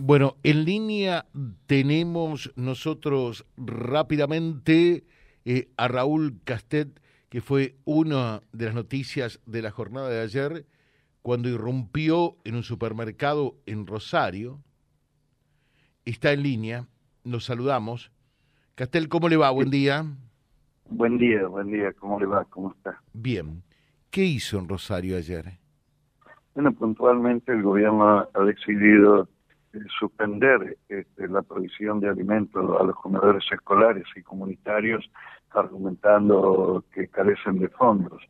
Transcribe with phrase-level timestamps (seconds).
[0.00, 1.26] Bueno, en línea
[1.66, 5.04] tenemos nosotros rápidamente
[5.44, 10.66] eh, a Raúl Castet, que fue una de las noticias de la jornada de ayer,
[11.20, 14.60] cuando irrumpió en un supermercado en Rosario.
[16.04, 16.86] Está en línea,
[17.24, 18.12] nos saludamos.
[18.76, 19.50] Castel, ¿cómo le va?
[19.50, 20.06] Buen día.
[20.88, 22.44] Buen día, buen día, ¿cómo le va?
[22.44, 23.02] ¿Cómo está?
[23.12, 23.64] Bien.
[24.10, 25.58] ¿Qué hizo en Rosario ayer?
[26.54, 29.28] Bueno, puntualmente el gobierno ha decidido
[29.98, 35.10] suspender este, la provisión de alimentos a los comedores escolares y comunitarios
[35.50, 38.22] argumentando que carecen de fondos.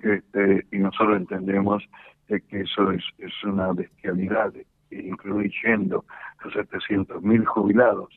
[0.00, 1.82] Este, y nosotros entendemos
[2.26, 3.04] que eso es,
[3.44, 4.52] una bestialidad,
[4.90, 6.04] incluyendo
[6.38, 8.08] a 700.000 jubilados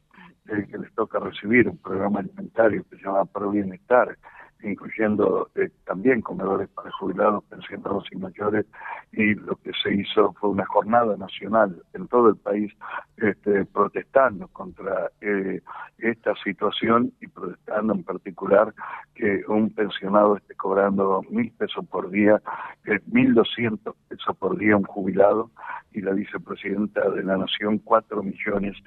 [0.47, 4.17] eh, que les toca recibir un programa alimentario que se llama Pro Bienestar,
[4.63, 8.65] incluyendo eh, también comedores para jubilados, pensionados y mayores,
[9.11, 12.71] y lo que se hizo fue una jornada nacional en todo el país
[13.17, 15.61] este, protestando contra eh,
[15.99, 18.73] esta situación y protestando en particular
[19.15, 22.41] que un pensionado esté cobrando mil pesos por día,
[22.85, 25.49] eh, mil doscientos pesos por día un jubilado,
[25.97, 28.77] y la vicepresidenta de la Nación cuatro millones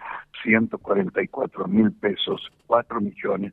[0.44, 3.53] ciento cuarenta y cuatro mil pesos, cuatro millones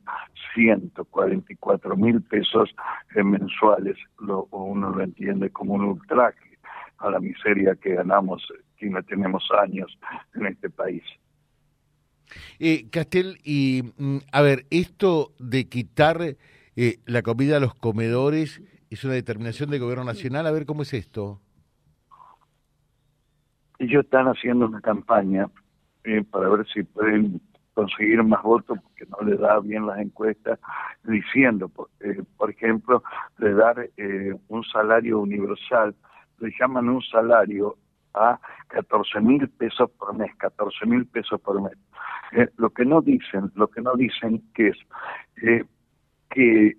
[0.54, 2.74] ciento cuarenta y cuatro mil mil pesos
[3.16, 6.58] mensuales, lo, uno lo entiende como un ultraje
[7.00, 9.98] a la miseria que ganamos quienes tenemos años
[10.36, 11.04] en este país.
[12.60, 16.22] Eh, Castel, y mm, a ver, esto de quitar
[16.76, 20.82] eh, la comida a los comedores es una determinación del gobierno nacional, a ver cómo
[20.82, 21.40] es esto.
[23.80, 25.50] Ellos están haciendo una campaña
[26.04, 27.42] eh, para ver si pueden
[27.78, 30.60] conseguir más votos porque no le da bien las encuestas,
[31.04, 33.04] diciendo, eh, por ejemplo,
[33.38, 35.94] de dar eh, un salario universal,
[36.40, 37.76] le llaman un salario
[38.16, 41.78] a 14 mil pesos por mes, 14 mil pesos por mes.
[42.32, 45.66] Eh, lo que no dicen, lo que no dicen que es
[46.32, 46.78] que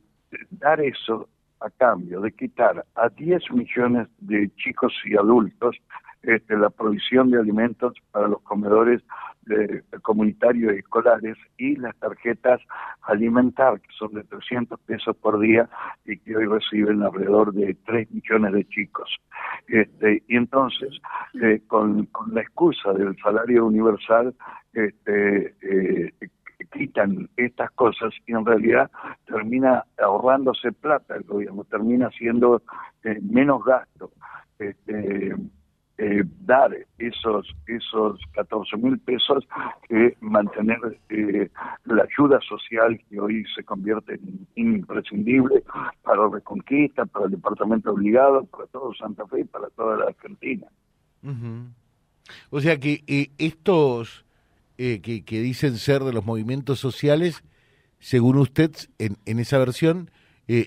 [0.51, 1.29] dar eso
[1.61, 5.77] a cambio de quitar a 10 millones de chicos y adultos
[6.23, 9.03] este, la provisión de alimentos para los comedores
[9.47, 12.61] de, comunitarios y escolares y las tarjetas
[13.03, 15.69] alimentar, que son de 300 pesos por día
[16.05, 19.17] y que hoy reciben alrededor de 3 millones de chicos.
[19.69, 21.01] Este, y entonces,
[21.41, 24.35] eh, con, con, la excusa del salario universal,
[24.73, 26.13] este, eh,
[26.73, 28.91] quitan estas cosas y en realidad
[29.27, 32.63] termina ahorrándose plata el gobierno, termina haciendo
[33.05, 34.11] eh, menos gasto.
[34.59, 35.35] Este,
[36.01, 39.45] eh, dar esos esos 14 mil pesos
[39.89, 40.79] que mantener
[41.09, 41.51] eh,
[41.87, 45.65] la ayuda social que hoy se convierte en imprescindible
[46.05, 50.69] para Reconquista, para el Departamento Obligado, para todo Santa Fe y para toda la Argentina.
[52.51, 53.03] O sea que
[54.79, 57.45] eh, que, que, dicen ser de los movimientos sociales,
[57.99, 60.11] según usted, en, en esa versión,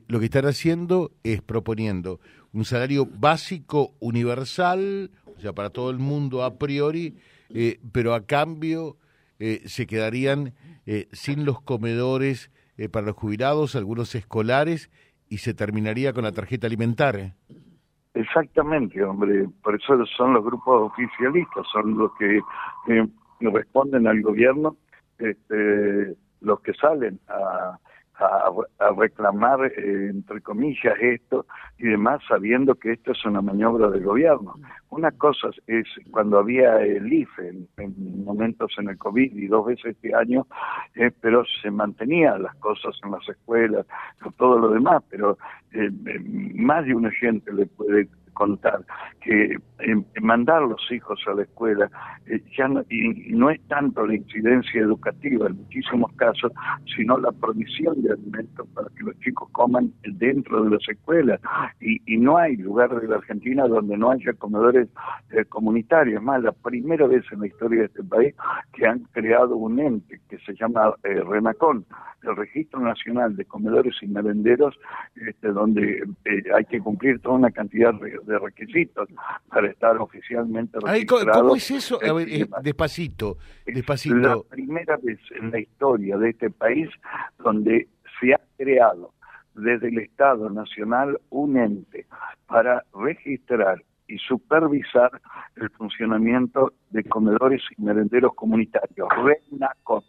[0.08, 2.20] lo que están haciendo es proponiendo
[2.54, 7.16] un salario básico universal, o sea, para todo el mundo a priori,
[7.50, 8.98] eh, pero a cambio
[9.40, 10.54] eh, se quedarían
[10.86, 12.52] eh, sin los comedores
[12.92, 14.90] para los jubilados, algunos escolares,
[15.30, 17.36] y se terminaría con la tarjeta alimentaria.
[18.16, 22.40] Exactamente, hombre, por eso son los grupos oficialistas, son los que
[23.50, 24.78] responden al gobierno,
[25.18, 27.78] este, los que salen a
[28.22, 31.46] a, reclamar, eh, entre comillas, esto
[31.78, 34.56] y demás, sabiendo que esto es una maniobra del gobierno.
[34.90, 39.96] Una cosa es cuando había el IFE en, momentos en el COVID y dos veces
[39.96, 40.46] este año,
[40.96, 43.86] eh, pero se mantenían las cosas en las escuelas,
[44.38, 45.38] todo lo demás, pero
[45.72, 45.90] eh,
[46.56, 48.84] más de un oyente le puede contar
[49.22, 51.90] que eh, mandar los hijos a la escuela
[52.28, 56.52] eh, ya no, y, no es tanto la incidencia educativa en muchísimos casos,
[56.96, 61.40] sino la provisión de alimentos para que los chicos coman dentro de las escuelas.
[61.80, 64.88] Y, y no hay lugar de la Argentina donde no haya comedores
[65.32, 66.18] eh, comunitarios.
[66.18, 68.36] Es más, la primera vez en la historia de este país
[68.74, 71.86] que han creado un ente que se llama Renacon,
[72.24, 74.78] el Registro Nacional de Comedores y Merenderos,
[75.16, 76.04] este, donde
[76.56, 79.10] hay que cumplir toda una cantidad de de requisitos
[79.50, 81.42] para estar oficialmente registrado.
[81.42, 82.00] ¿Cómo es eso?
[82.02, 84.16] A ver, eh, despacito, despacito.
[84.16, 86.90] Es la primera vez en la historia de este país
[87.40, 87.88] donde
[88.20, 89.14] se ha creado
[89.56, 92.06] desde el Estado Nacional un ente
[92.48, 95.12] para registrar y supervisar
[95.56, 100.04] el funcionamiento de comedores y merenderos comunitarios, RENACOM,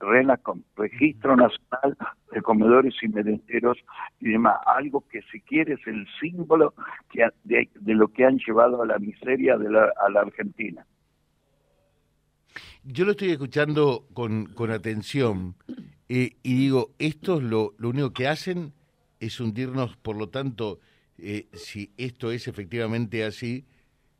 [0.00, 1.96] RENACOM, Registro Nacional
[2.32, 3.78] de Comedores y Merenderos
[4.20, 6.74] y demás, algo que si quiere es el símbolo
[7.10, 10.86] que, de, lo que han llevado a la miseria de la, a la Argentina.
[12.84, 15.56] yo lo estoy escuchando con, con atención
[16.08, 18.72] eh, y digo, esto lo, lo único que hacen
[19.20, 20.80] es hundirnos, por lo tanto,
[21.18, 23.64] eh, si esto es efectivamente así,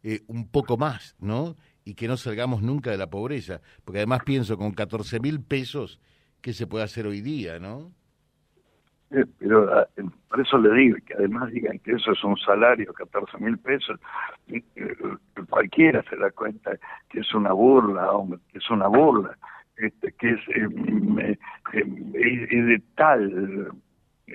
[0.02, 1.56] eh, un poco más, ¿no?
[1.86, 6.00] Y que no salgamos nunca de la pobreza, porque además pienso con 14 mil pesos,
[6.42, 7.92] ¿qué se puede hacer hoy día, no?
[9.12, 9.86] Eh, pero ah,
[10.28, 14.00] por eso le digo que además digan que eso es un salario, 14 mil pesos,
[15.48, 16.72] cualquiera se da cuenta
[17.08, 19.38] que es una burla, hombre, que es una burla,
[19.76, 20.40] este, que es,
[21.72, 23.72] es de tal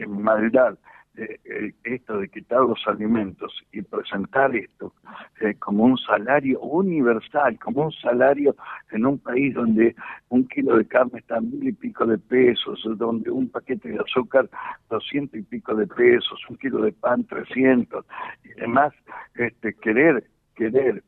[0.07, 0.77] maldad
[1.17, 4.93] eh, eh, esto de quitar los alimentos y presentar esto
[5.41, 8.55] eh, como un salario universal, como un salario
[8.91, 9.93] en un país donde
[10.29, 14.49] un kilo de carne está mil y pico de pesos, donde un paquete de azúcar
[14.89, 18.05] doscientos y pico de pesos, un kilo de pan trescientos,
[18.45, 18.93] y además
[19.35, 20.23] este, querer,
[20.55, 21.03] querer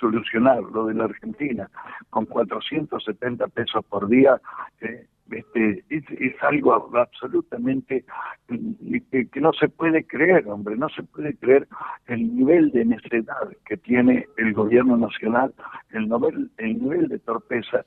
[0.00, 1.70] solucionar lo de la Argentina
[2.10, 4.40] con 470 pesos por día,
[4.80, 8.04] eh, este, es, algo absolutamente
[8.48, 11.66] que, no se puede creer, hombre, no se puede creer
[12.06, 15.52] el nivel de necedad que tiene el gobierno nacional,
[15.90, 17.84] el nivel, el nivel de torpeza,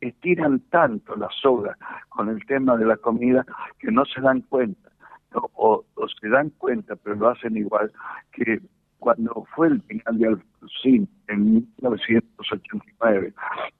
[0.00, 1.76] estiran tanto la soga
[2.08, 3.44] con el tema de la comida
[3.78, 4.90] que no se dan cuenta.
[5.32, 7.92] O, o, se dan cuenta, pero lo hacen igual,
[8.32, 8.60] que
[8.98, 13.34] cuando fue el final de Alfonsín en 1989,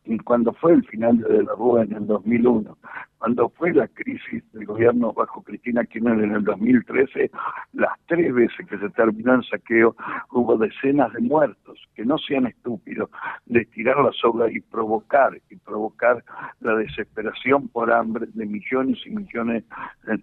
[0.04, 2.76] y cuando fue el final de, de la Rúa en el 2001,
[3.18, 7.30] cuando fue la crisis del gobierno bajo Cristina Kirchner en el 2013,
[7.72, 9.96] las tres veces que se terminó el saqueo
[10.32, 13.10] hubo decenas de muertos, que no sean estúpidos,
[13.46, 16.22] de tirar la soga y provocar, y provocar
[16.60, 19.64] la desesperación por hambre de millones y millones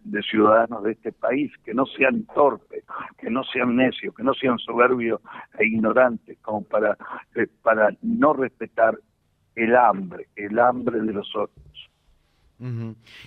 [0.04, 2.84] de, ciudadanos de este país, que no sean torpes,
[3.18, 5.20] que no sean necios, que no sean soberbios
[5.58, 6.98] e ignorantes como para,
[7.36, 8.98] eh, para no respetar
[9.56, 11.73] el hambre, el hambre de los otros.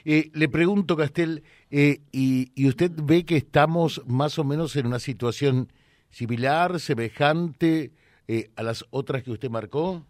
[0.05, 4.99] Eh, le pregunto, Castel, eh, y, usted ve que estamos más o menos en una
[4.99, 5.69] situación
[6.11, 7.91] similar, semejante
[8.29, 10.03] eh, a las otras que usted marcó?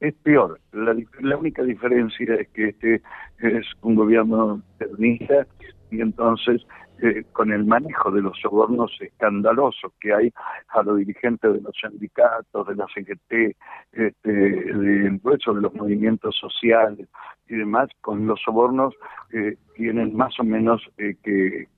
[0.00, 0.60] Es peor.
[0.72, 3.02] La, la, única diferencia es que este
[3.38, 5.46] es un gobierno peronista
[5.90, 6.66] y entonces
[7.02, 10.32] eh, con el manejo de los sobornos escandalosos que hay
[10.68, 13.56] a los dirigentes de los sindicatos, de la CGT,
[13.92, 17.08] este, del grueso de los movimientos sociales
[17.48, 18.94] y demás, con los sobornos
[19.32, 21.68] eh, tienen más o menos eh, que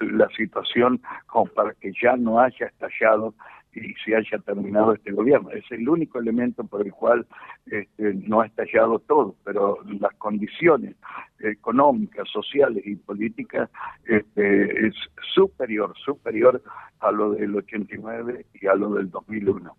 [0.00, 3.34] la situación como para que ya no haya estallado
[3.76, 5.50] y se haya terminado este gobierno.
[5.50, 7.26] Es el único elemento por el cual
[7.66, 10.96] este, no ha estallado todo, pero las condiciones
[11.38, 13.68] económicas, sociales y políticas
[14.06, 14.94] este, es
[15.34, 16.62] superior, superior
[17.00, 19.76] a lo del 89 y a lo del 2001.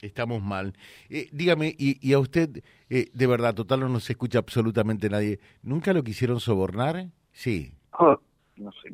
[0.00, 0.74] Estamos mal.
[1.08, 5.92] Eh, dígame, y, a usted, eh, de verdad, total no nos escucha absolutamente nadie, ¿nunca
[5.92, 7.06] lo quisieron sobornar?
[7.32, 7.72] Sí.
[7.98, 8.18] Oh,
[8.56, 8.90] no sé.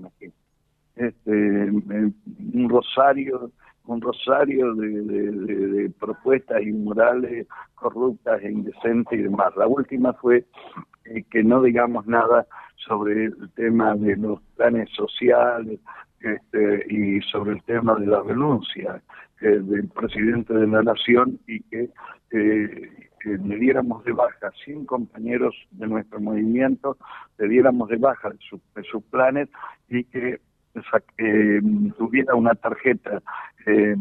[0.96, 3.52] Este, un rosario
[3.86, 9.54] un rosario de, propuestas inmorales, corruptas e indecentes y demás.
[9.56, 10.44] La última fue
[11.04, 12.46] eh, que no digamos nada
[12.76, 15.80] sobre el tema de los planes sociales
[16.20, 19.02] este, y sobre el tema de la renuncia
[19.40, 21.90] eh, del presidente de la nación y que,
[22.32, 22.90] eh,
[23.22, 26.96] le diéramos de baja sin compañeros de nuestro movimiento,
[27.38, 28.38] le diéramos de baja de,
[28.74, 29.48] de sus planes
[29.90, 30.40] y que
[31.18, 31.60] eh,
[31.96, 33.22] tuviera una tarjeta
[33.66, 33.96] eh,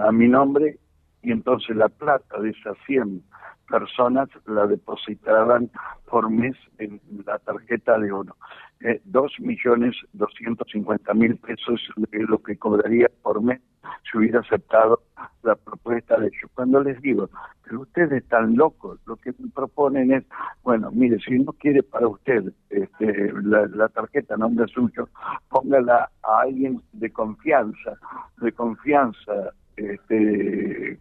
[0.00, 0.78] a mi nombre
[1.22, 3.22] y entonces la plata de esas 100
[3.68, 5.70] personas la depositaban
[6.10, 8.36] por mes en la tarjeta de oro.
[8.80, 11.80] Eh, dos millones doscientos cincuenta mil pesos
[12.10, 13.60] es lo que cobraría por mes
[14.10, 15.02] si hubiera aceptado
[15.42, 16.50] la propuesta de ellos.
[16.54, 17.30] Cuando les digo,
[17.72, 20.24] pero ustedes están locos, lo que proponen es,
[20.62, 25.08] bueno, mire, si no quiere para usted este, la, tarjeta nombre suyo,
[25.48, 27.96] póngala a alguien de confianza,
[28.42, 30.98] de confianza este,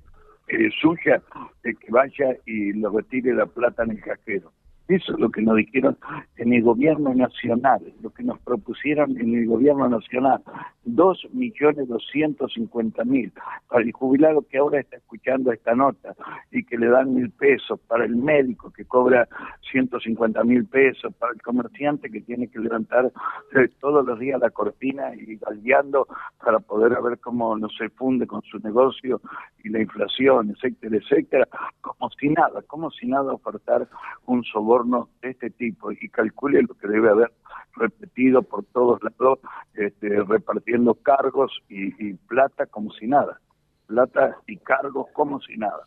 [0.48, 1.22] eh, suya,
[1.62, 4.54] de que vaya y le retire la plata en el cajero.
[4.92, 5.98] Eso es lo que nos dijeron
[6.36, 10.42] en el gobierno nacional, lo que nos propusieron en el gobierno nacional,
[10.84, 13.32] dos millones doscientos cincuenta mil.
[13.70, 16.14] Para el jubilado que ahora está escuchando esta nota
[16.52, 19.30] y que le dan mil pesos, para el médico que cobra
[19.72, 23.14] ciento cincuenta mil pesos, para el comerciante que tiene que levantar
[23.56, 26.06] eh, todos los días la cortina y galdeando
[26.44, 29.22] para poder ver cómo no se funde con su negocio
[29.64, 31.48] y la inflación, etcétera, etcétera,
[31.80, 33.88] como si nada, como si nada ofertar
[34.26, 37.32] un soborno de este tipo y calcule lo que debe haber
[37.76, 39.40] repetido por todos lados,
[39.74, 43.40] este, repartiendo cargos y, plata como si nada,
[43.88, 45.84] plata y cargos como si nada.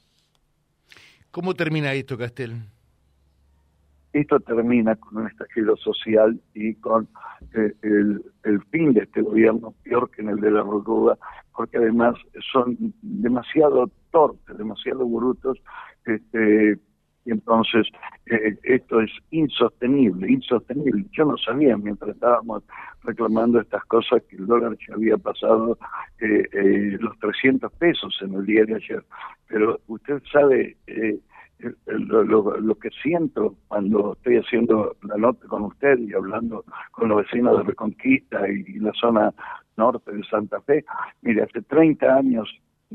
[1.31, 2.55] ¿Cómo termina esto, Castel?
[4.13, 7.09] Esto termina con un estallido social y con
[7.55, 11.19] eh, el, fin de este gobierno peor que en el de la Ruruga,
[11.57, 12.15] porque además
[12.53, 15.59] son demasiado torpes, demasiado brutos,
[16.07, 16.79] este,
[17.25, 17.87] y entonces
[18.26, 21.04] eh, esto es insostenible, insostenible.
[21.12, 22.62] Yo no sabía mientras estábamos
[23.02, 25.78] reclamando estas cosas que el dólar ya había pasado
[26.21, 29.04] eh, eh, los 300 pesos en el día de ayer,
[29.49, 30.76] pero usted sabe
[31.87, 37.59] lo, que siento cuando estoy haciendo la nota con usted y hablando con los vecinos
[37.59, 39.33] de Reconquista y la zona
[39.76, 40.85] norte de Santa Fe.
[41.23, 42.49] Mire, hace 30 años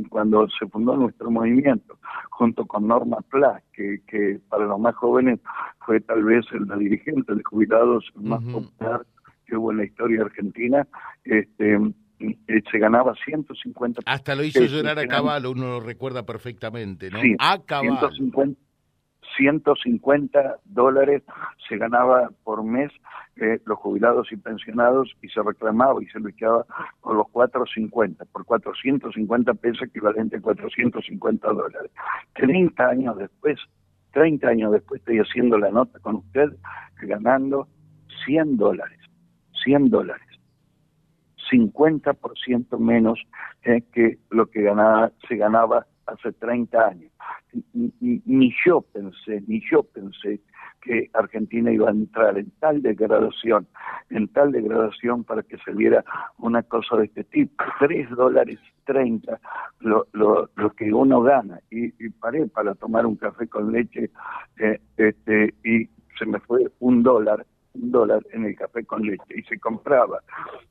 [0.06, 1.98] cuando se fundó nuestro movimiento,
[2.30, 5.40] junto con Norma Pla, que, que para los más jóvenes
[5.86, 9.06] fue tal vez la dirigente de jubilados más popular
[9.46, 10.88] que hubo en la historia argentina,
[11.24, 11.76] este,
[12.20, 17.20] eh, se ganaba 150 Hasta lo hizo llorar a Caballo, uno lo recuerda perfectamente, ¿no?
[17.22, 17.98] Sí, a Caballo.
[17.98, 18.69] 150
[20.66, 21.24] dólares
[21.68, 22.92] se ganaba por mes
[23.38, 26.66] eh, los jubilados y pensionados y se reclamaba y se luchaba
[27.02, 31.92] por los 450, por 450 pesos equivalente a 450 dólares.
[32.34, 33.58] 30 años después,
[34.12, 36.50] 30 años después estoy haciendo la nota con usted
[37.02, 37.68] ganando
[38.26, 39.00] 100 dólares,
[39.64, 40.28] 100 dólares.
[41.50, 43.20] 50% menos
[43.64, 47.12] eh, que lo que ganaba, se ganaba hace 30 años
[47.74, 50.40] ni yo pensé, ni yo pensé
[50.82, 53.68] que Argentina iba a entrar en tal degradación,
[54.10, 56.04] en tal degradación para que se viera
[56.38, 57.64] una cosa de este tipo.
[57.80, 59.40] Tres dólares treinta
[59.80, 61.60] lo, lo, lo que uno gana.
[61.70, 61.90] Y,
[62.20, 64.10] paré para tomar un café con leche
[64.58, 65.88] eh, este, y
[66.18, 70.20] se me fue un dólar un dólar en el café con leche y se compraba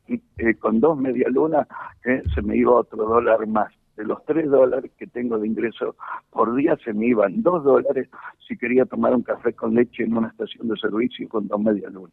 [0.08, 1.66] eh, con dos media luna
[2.04, 5.96] eh, se me iba otro dólar más de los tres dólares que tengo de ingreso
[6.30, 8.08] por día se me iban dos dólares
[8.46, 11.90] si quería tomar un café con leche en una estación de servicio con dos media
[11.90, 12.12] luna.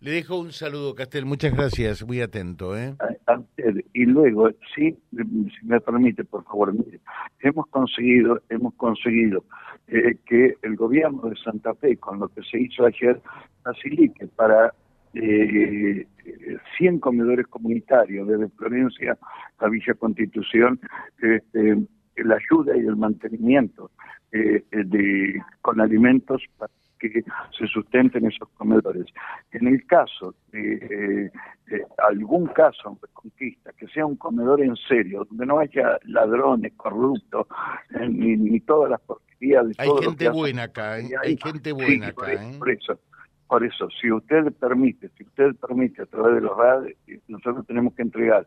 [0.00, 1.26] Le dejo un saludo, Castel.
[1.26, 2.06] Muchas gracias.
[2.06, 2.74] Muy atento.
[2.74, 2.94] ¿eh?
[3.26, 3.84] A, usted.
[3.92, 7.00] Y luego, sí, si me permite, por favor, mire,
[7.40, 9.44] hemos conseguido, hemos conseguido
[9.88, 13.20] eh, que el gobierno de Santa Fe, con lo que se hizo ayer,
[13.62, 14.72] facilite para
[15.12, 16.06] eh,
[16.78, 19.18] 100 comedores comunitarios desde Florencia
[19.58, 20.80] a Villa Constitución,
[21.20, 21.78] este,
[22.16, 23.90] la ayuda y el mantenimiento
[24.32, 27.24] eh, de, con alimentos para que
[27.58, 29.06] se sustenten esos comedores.
[29.52, 31.30] En el caso de,
[31.96, 37.46] algún caso en Reconquista, que sea un comedor en serio, donde no haya ladrones, corruptos,
[37.98, 41.10] eh, ni, todas las porquerías de Hay gente buena acá, ¿eh?
[41.24, 42.26] hay, gente buena acá.
[42.58, 43.00] por eso
[43.50, 47.92] por eso, si usted permite, si usted permite a través de los radios, nosotros tenemos
[47.94, 48.46] que entregar.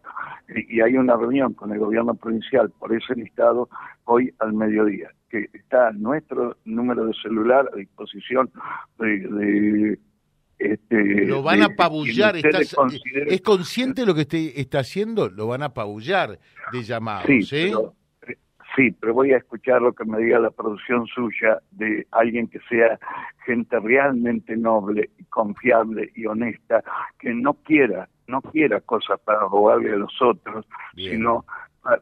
[0.69, 3.67] Y, hay una reunión con el gobierno provincial por ese listado
[4.05, 8.50] hoy al mediodía, que está nuestro número de celular a disposición
[8.98, 10.00] de,
[10.57, 12.38] este, lo van a apabullar.
[12.38, 15.27] ¿Es consciente de lo que usted está haciendo?
[15.27, 16.39] Lo van a apabullar
[16.72, 17.25] de llamados.
[17.50, 17.74] Sí,
[18.75, 22.59] Sí, pero voy a escuchar lo que me diga la producción suya de alguien que
[22.69, 22.99] sea
[23.45, 26.83] gente realmente noble y confiable y honesta,
[27.19, 30.65] que no quiera, no quiera cosas para robarle a los otros,
[30.95, 31.45] sino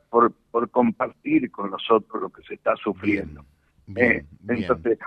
[0.10, 3.44] por, por compartir con los otros lo que se está sufriendo.
[3.96, 4.98] Eh, entonces,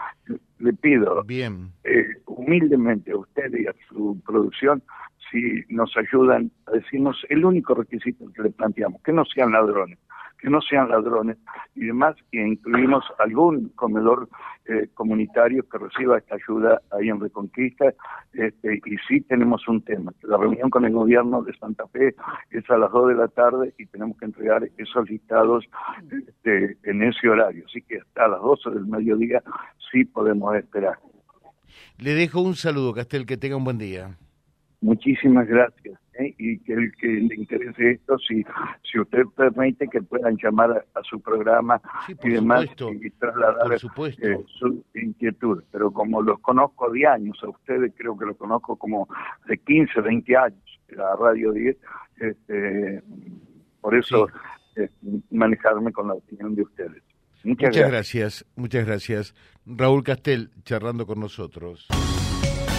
[0.59, 1.71] le pido bien.
[1.85, 4.83] Eh, humildemente a usted y a su producción
[5.31, 9.99] si nos ayudan a decirnos el único requisito que le planteamos, que no sean ladrones,
[10.45, 11.39] que no sean ladrones
[11.75, 14.29] y demás, y incluimos algún comedor
[14.67, 17.95] eh, comunitario que reciba esta ayuda ahí en Reconquista,
[18.35, 22.15] este, y sí tenemos un tema, la reunión con el gobierno de Santa Fe
[22.51, 25.65] es a las 2 de la tarde y tenemos que entregar esos listados
[26.11, 29.43] este, en ese horario, así que hasta las 12 del mediodía
[29.91, 30.99] sí podemos esperar.
[31.97, 34.19] Le dejo un saludo, Castel, que tenga un buen día.
[34.83, 36.04] Muchísimas gracias.
[36.19, 36.35] ¿Eh?
[36.39, 38.45] Y que el que le interese esto, si,
[38.83, 41.81] si usted permite que puedan llamar a, su programa
[42.23, 42.67] y demás
[43.03, 45.63] y trasladar eh, su inquietud.
[45.71, 49.09] Pero como los conozco de años, a ustedes creo que los conozco como
[49.47, 51.77] de 15, 20 años, la Radio 10,
[52.21, 53.03] este,
[53.81, 54.29] por eso
[54.77, 54.89] eh,
[55.31, 57.03] manejarme con la opinión de ustedes.
[57.45, 58.47] Muchas, muchas gracias.
[58.57, 59.35] Muchas gracias.
[59.67, 61.89] Raúl Castel, charlando con nosotros